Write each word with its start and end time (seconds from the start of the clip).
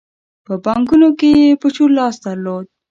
په 0.45 0.53
بانکونو 0.65 1.07
کې 1.19 1.29
یې 1.39 1.57
په 1.61 1.67
چور 1.75 1.89
لاس 1.97 2.15
درلود. 2.25 2.65